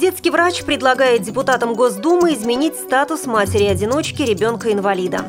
Детский 0.00 0.30
врач 0.30 0.64
предлагает 0.64 1.20
депутатам 1.20 1.74
Госдумы 1.74 2.32
изменить 2.32 2.74
статус 2.74 3.26
матери-одиночки 3.26 4.22
ребенка-инвалида. 4.22 5.26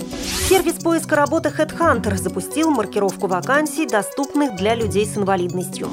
Сервис 0.47 0.75
поиска 0.75 1.17
работы 1.17 1.49
HeadHunter 1.49 2.15
запустил 2.15 2.71
маркировку 2.71 3.27
вакансий, 3.27 3.85
доступных 3.85 4.55
для 4.55 4.73
людей 4.75 5.05
с 5.05 5.17
инвалидностью. 5.17 5.89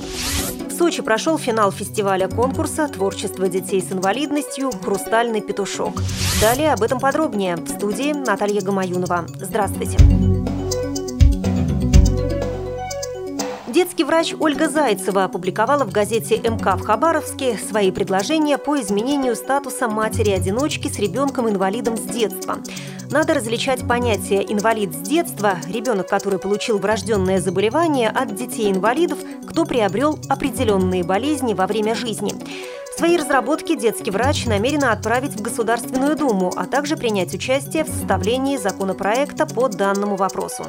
В 0.69 0.79
Сочи 0.79 1.03
прошел 1.03 1.39
финал 1.39 1.73
фестиваля 1.73 2.29
конкурса 2.29 2.87
«Творчество 2.87 3.49
детей 3.49 3.83
с 3.83 3.91
инвалидностью. 3.91 4.71
Хрустальный 4.71 5.41
петушок». 5.41 6.01
Далее 6.41 6.73
об 6.73 6.85
этом 6.85 7.01
подробнее. 7.01 7.57
В 7.57 7.69
студии 7.69 8.13
Наталья 8.13 8.61
Гамаюнова. 8.61 9.27
Здравствуйте. 9.41 9.99
Детский 13.79 14.03
врач 14.03 14.35
Ольга 14.41 14.69
Зайцева 14.69 15.23
опубликовала 15.23 15.85
в 15.85 15.93
газете 15.93 16.37
МК 16.37 16.75
в 16.75 16.81
Хабаровске 16.81 17.57
свои 17.57 17.93
предложения 17.93 18.59
по 18.59 18.81
изменению 18.81 19.37
статуса 19.37 19.87
матери-одиночки 19.87 20.89
с 20.89 20.99
ребенком-инвалидом 20.99 21.97
с 21.97 22.01
детства. 22.01 22.59
Надо 23.13 23.35
различать 23.35 23.87
понятие 23.87 24.53
«инвалид 24.53 24.93
с 24.93 24.97
детства»– 24.97 25.59
ребенок, 25.73 26.09
который 26.09 26.41
получил 26.41 26.79
врожденное 26.79 27.41
заболевание 27.41 28.09
от 28.11 28.35
детей-инвалидов, 28.35 29.21
кто 29.47 29.65
приобрел 29.65 30.19
определенные 30.29 31.05
болезни 31.05 31.55
во 31.55 31.69
время 31.69 31.95
жизни. 31.95 32.35
Свои 32.99 33.17
разработки 33.17 33.77
детский 33.77 34.11
врач 34.11 34.47
намерена 34.47 34.91
отправить 34.91 35.37
в 35.37 35.41
Государственную 35.41 36.17
Думу, 36.17 36.53
а 36.57 36.67
также 36.67 36.97
принять 36.97 37.33
участие 37.33 37.85
в 37.85 37.89
составлении 37.89 38.57
законопроекта 38.57 39.47
по 39.47 39.69
данному 39.69 40.17
вопросу. 40.17 40.67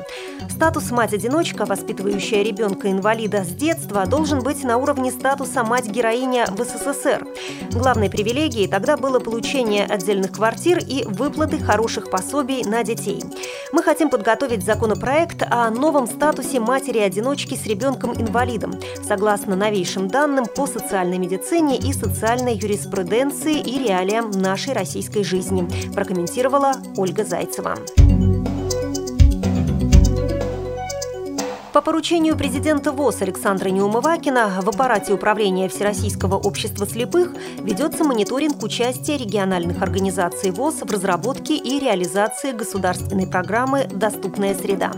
Статус 0.48 0.92
мать-одиночка, 0.92 1.66
воспитывающая 1.66 2.44
ребенка-инвалида 2.44 3.46
с 3.46 3.48
детства, 3.48 4.06
должен 4.06 4.44
быть 4.44 4.64
на 4.64 4.78
уровне 4.78 5.10
статуса 5.12 5.64
мать-героиня 5.64 6.46
в 6.52 6.64
СССР. 6.64 7.26
Главной 7.72 8.12
привилегией 8.12 8.68
тогда 8.68 8.96
было 8.96 9.20
получение 9.20 9.86
отдельных 9.86 10.34
квартир 10.34 10.78
и 10.78 11.06
выплаты 11.06 11.58
хороших 11.58 12.12
пособий 12.12 12.64
на 12.64 12.84
детей. 12.84 13.24
Мы 13.72 13.84
хотим 13.84 14.10
подготовить 14.10 14.66
законопроект 14.66 15.44
о 15.48 15.70
новом 15.70 16.08
статусе 16.08 16.60
матери-одиночки 16.60 17.54
с 17.54 17.68
ребенком-инвалидом, 17.68 18.74
согласно 19.08 19.56
новейшим 19.56 20.08
данным 20.08 20.48
по 20.48 20.66
социальной 20.66 21.20
медицине 21.20 21.78
и 21.78 21.94
социальной 21.94 22.56
юриспруденции 22.56 23.60
и 23.60 23.84
реалиям 23.84 24.32
нашей 24.32 24.74
российской 24.74 25.24
жизни, 25.24 25.70
прокомментировала 25.94 26.74
Ольга 26.98 27.24
Зайцева. 27.24 27.76
По 31.80 31.86
поручению 31.86 32.36
президента 32.36 32.92
ВОЗ 32.92 33.22
Александра 33.22 33.70
Неумывакина 33.70 34.60
в 34.62 34.68
аппарате 34.68 35.14
управления 35.14 35.70
Всероссийского 35.70 36.36
общества 36.36 36.86
слепых 36.86 37.32
ведется 37.62 38.04
мониторинг 38.04 38.62
участия 38.62 39.16
региональных 39.16 39.82
организаций 39.82 40.52
ВОЗ 40.52 40.82
в 40.82 40.92
разработке 40.92 41.56
и 41.56 41.80
реализации 41.80 42.52
государственной 42.52 43.28
программы 43.28 43.88
«Доступная 43.90 44.56
среда». 44.56 44.92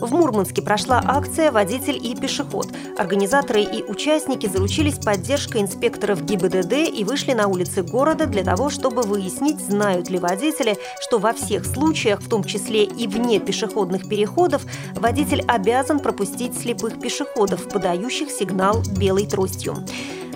В 0.00 0.12
Мурманске 0.12 0.62
прошла 0.62 1.02
акция 1.04 1.50
«Водитель 1.50 1.98
и 2.00 2.14
пешеход». 2.14 2.68
Организаторы 2.96 3.62
и 3.62 3.82
участники 3.82 4.46
заручились 4.46 4.98
поддержкой 4.98 5.62
инспекторов 5.62 6.24
ГИБДД 6.24 6.72
и 6.94 7.04
вышли 7.04 7.32
на 7.32 7.48
улицы 7.48 7.82
города 7.82 8.26
для 8.26 8.44
того, 8.44 8.70
чтобы 8.70 9.02
выяснить, 9.02 9.60
знают 9.60 10.08
ли 10.08 10.18
водители, 10.18 10.78
что 11.00 11.18
во 11.18 11.32
всех 11.32 11.66
случаях, 11.66 12.20
в 12.20 12.28
том 12.28 12.44
числе 12.44 12.84
и 12.84 13.08
вне 13.08 13.40
пешеходных 13.40 14.08
переходов, 14.08 14.62
водитель 14.94 15.42
обязан 15.48 15.98
пропустить 15.98 16.56
слепых 16.56 17.00
пешеходов, 17.00 17.68
подающих 17.68 18.30
сигнал 18.30 18.82
белой 18.96 19.26
тростью. 19.26 19.76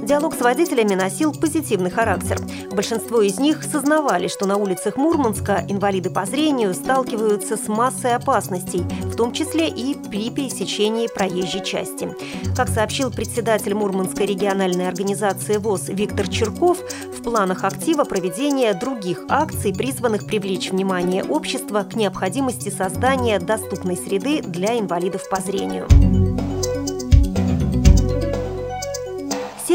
Диалог 0.02 0.34
с 0.34 0.40
водителями 0.40 0.94
носил 0.94 1.32
позитивный 1.32 1.90
характер. 1.90 2.36
Большинство 2.72 3.22
из 3.22 3.38
них 3.38 3.62
сознавали, 3.62 4.26
что 4.26 4.46
на 4.46 4.56
улицах 4.56 4.96
Мурманска 4.96 5.64
инвалиды 5.68 6.10
по 6.10 6.26
зрению 6.26 6.74
сталкиваются 6.74 7.56
с 7.56 7.68
массой 7.68 8.16
опасностей, 8.16 8.80
в 9.04 9.14
том 9.14 9.32
числе 9.32 9.68
и 9.68 9.94
при 9.94 10.30
пересечении 10.30 11.06
проезжей 11.06 11.64
части. 11.64 12.12
Как 12.56 12.68
сообщил 12.68 13.12
председатель 13.12 13.74
Мурманской 13.74 14.26
региональной 14.26 14.88
организации 14.88 15.58
ВОЗ 15.58 15.90
Виктор 15.90 16.28
Черков, 16.28 16.78
в 17.16 17.22
планах 17.22 17.62
актива 17.62 18.02
проведения 18.02 18.74
других 18.74 19.20
акций, 19.28 19.72
призванных 19.72 20.26
привлечь 20.26 20.72
внимание 20.72 21.22
общества 21.22 21.84
к 21.84 21.94
необходимости 21.94 22.70
создания 22.70 23.38
доступной 23.38 23.96
среды 23.96 24.42
для 24.42 24.80
инвалидов 24.80 25.28
по 25.30 25.40
зрению. 25.40 25.86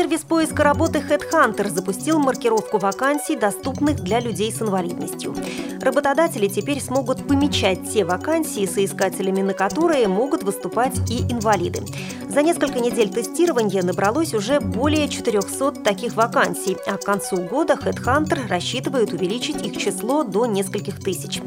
Сервис 0.08 0.24
поиска 0.24 0.64
работы 0.64 1.00
HeadHunter 1.00 1.68
запустил 1.68 2.18
маркировку 2.18 2.78
вакансий, 2.78 3.36
доступных 3.36 3.98
для 3.98 4.22
людей 4.22 4.54
с 4.54 4.62
инвалидностью. 4.62 5.36
Работодатели 5.82 6.48
теперь 6.48 6.80
смогут 6.80 7.28
помечать 7.28 7.92
те 7.92 8.06
вакансии, 8.06 8.66
соискателями 8.66 9.42
на 9.42 9.54
которые 9.54 10.08
могут 10.08 10.44
выступать 10.44 10.98
и 11.12 11.24
инвалиды. 11.30 11.84
За 12.30 12.42
несколько 12.42 12.80
недель 12.80 13.10
тестирования 13.10 13.84
набралось 13.84 14.34
уже 14.34 14.62
более 14.62 15.10
400 15.10 15.72
таких 15.84 16.16
вакансий, 16.16 16.78
а 16.88 16.96
к 16.96 17.04
концу 17.04 17.42
года 17.42 17.74
HeadHunter 17.74 18.48
рассчитывает 18.48 19.12
увеличить 19.12 19.62
их 19.62 19.76
число 19.76 20.24
до 20.24 20.46
нескольких 20.46 21.02
тысяч. 21.02 21.42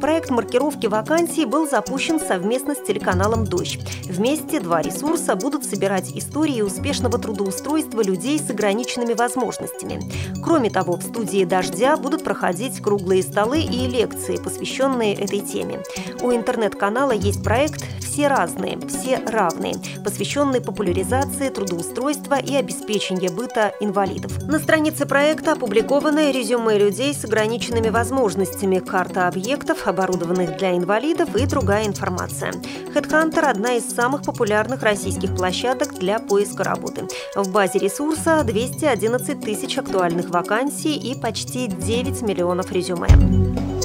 Проект 0.00 0.30
маркировки 0.30 0.86
вакансий 0.86 1.46
был 1.46 1.68
запущен 1.68 2.20
совместно 2.20 2.74
с 2.74 2.82
телеканалом 2.86 3.44
«Дождь». 3.44 3.80
Вместе 4.04 4.60
два 4.60 4.82
ресурса 4.82 5.36
будут 5.36 5.64
собирать 5.64 6.10
истории 6.14 6.60
успешного 6.60 7.18
трудоустройства 7.18 8.02
людей 8.02 8.38
с 8.38 8.50
ограниченными 8.50 9.14
возможностями. 9.14 10.02
Кроме 10.44 10.70
того, 10.70 10.96
в 10.96 11.02
студии 11.02 11.44
«Дождя» 11.44 11.96
будут 11.96 12.24
проходить 12.24 12.80
круглые 12.80 13.22
столы 13.22 13.60
и 13.60 13.86
лекции, 13.86 14.36
посвященные 14.36 15.14
этой 15.14 15.40
теме. 15.40 15.82
У 16.20 16.30
интернет-канала 16.30 17.12
есть 17.12 17.42
проект 17.42 17.84
«Все 18.16 18.28
разные, 18.28 18.78
все 18.88 19.18
равные», 19.26 19.74
посвященный 20.02 20.62
популяризации 20.62 21.50
трудоустройства 21.50 22.38
и 22.40 22.54
обеспечению 22.54 23.30
быта 23.30 23.74
инвалидов. 23.78 24.42
На 24.44 24.58
странице 24.58 25.04
проекта 25.04 25.52
опубликованы 25.52 26.32
резюме 26.32 26.78
людей 26.78 27.12
с 27.12 27.26
ограниченными 27.26 27.90
возможностями, 27.90 28.78
карта 28.78 29.28
объектов, 29.28 29.86
оборудованных 29.86 30.56
для 30.56 30.78
инвалидов 30.78 31.36
и 31.36 31.44
другая 31.44 31.86
информация. 31.86 32.52
HeadHunter– 32.94 33.44
одна 33.50 33.74
из 33.74 33.86
самых 33.86 34.22
популярных 34.22 34.82
российских 34.82 35.36
площадок 35.36 35.92
для 35.92 36.18
поиска 36.18 36.64
работы. 36.64 37.06
В 37.34 37.52
базе 37.52 37.80
ресурса 37.80 38.42
211 38.44 39.42
тысяч 39.42 39.76
актуальных 39.76 40.30
вакансий 40.30 40.96
и 40.96 41.20
почти 41.20 41.66
9 41.66 42.22
миллионов 42.22 42.72
резюме. 42.72 43.75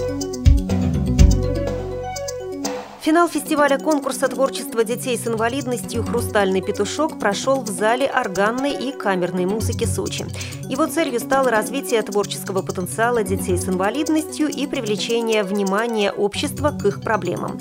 Финал 3.01 3.27
фестиваля 3.27 3.79
конкурса 3.79 4.27
творчества 4.27 4.83
детей 4.83 5.17
с 5.17 5.25
инвалидностью 5.25 6.03
«Хрустальный 6.03 6.61
петушок» 6.61 7.17
прошел 7.17 7.61
в 7.61 7.67
зале 7.67 8.05
органной 8.05 8.73
и 8.73 8.91
камерной 8.91 9.47
музыки 9.47 9.85
Сочи. 9.85 10.27
Его 10.69 10.85
целью 10.85 11.19
стало 11.19 11.49
развитие 11.49 12.03
творческого 12.03 12.61
потенциала 12.61 13.23
детей 13.23 13.57
с 13.57 13.67
инвалидностью 13.67 14.49
и 14.49 14.67
привлечение 14.67 15.41
внимания 15.41 16.11
общества 16.11 16.69
к 16.69 16.85
их 16.85 17.01
проблемам. 17.01 17.59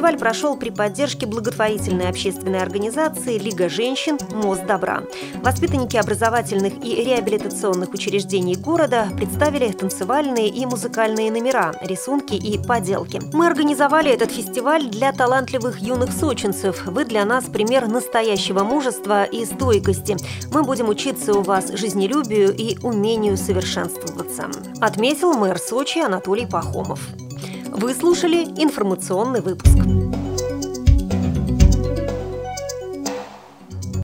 Фестиваль 0.00 0.18
прошел 0.18 0.56
при 0.56 0.70
поддержке 0.70 1.26
благотворительной 1.26 2.08
общественной 2.08 2.62
организации 2.62 3.36
«Лига 3.36 3.68
женщин. 3.68 4.16
Мост 4.32 4.64
добра». 4.64 5.02
Воспитанники 5.42 5.98
образовательных 5.98 6.82
и 6.82 7.04
реабилитационных 7.04 7.92
учреждений 7.92 8.54
города 8.54 9.08
представили 9.14 9.70
танцевальные 9.70 10.48
и 10.48 10.64
музыкальные 10.64 11.30
номера, 11.30 11.74
рисунки 11.82 12.32
и 12.32 12.56
поделки. 12.56 13.20
Мы 13.34 13.46
организовали 13.46 14.10
этот 14.10 14.32
фестиваль 14.32 14.88
для 14.88 15.12
талантливых 15.12 15.80
юных 15.80 16.12
сочинцев. 16.12 16.86
Вы 16.86 17.04
для 17.04 17.26
нас 17.26 17.44
пример 17.44 17.86
настоящего 17.86 18.64
мужества 18.64 19.24
и 19.24 19.44
стойкости. 19.44 20.16
Мы 20.50 20.62
будем 20.62 20.88
учиться 20.88 21.34
у 21.34 21.42
вас 21.42 21.68
жизнелюбию 21.74 22.56
и 22.56 22.78
умению 22.82 23.36
совершенствоваться. 23.36 24.46
Отметил 24.80 25.34
мэр 25.34 25.58
Сочи 25.58 25.98
Анатолий 25.98 26.46
Пахомов. 26.46 27.00
Вы 27.72 27.94
слушали 27.94 28.42
информационный 28.56 29.40
выпуск. 29.40 29.76